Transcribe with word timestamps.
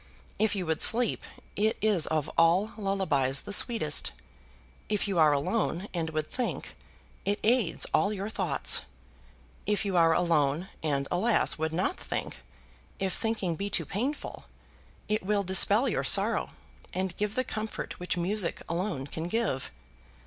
If 0.39 0.55
you 0.55 0.65
would 0.65 0.81
sleep, 0.81 1.21
it 1.55 1.77
is 1.79 2.07
of 2.07 2.27
all 2.35 2.71
lullabies 2.75 3.41
the 3.41 3.53
sweetest. 3.53 4.13
If 4.89 5.07
you 5.07 5.19
are 5.19 5.31
alone 5.31 5.89
and 5.93 6.09
would 6.09 6.25
think, 6.27 6.75
it 7.23 7.37
aids 7.43 7.85
all 7.93 8.11
your 8.11 8.27
thoughts. 8.27 8.85
If 9.67 9.85
you 9.85 9.95
are 9.97 10.11
alone, 10.15 10.69
and, 10.81 11.07
alas! 11.11 11.59
would 11.59 11.71
not 11.71 11.99
think, 11.99 12.37
if 12.97 13.13
thinking 13.13 13.55
be 13.55 13.69
too 13.69 13.85
painful, 13.85 14.45
it 15.07 15.21
will 15.21 15.43
dispel 15.43 15.87
your 15.87 16.03
sorrow, 16.03 16.49
and 16.95 17.15
give 17.15 17.35
the 17.35 17.43
comfort 17.43 17.99
which 17.99 18.17
music 18.17 18.63
alone 18.67 19.05
can 19.05 19.27
give. 19.27 19.69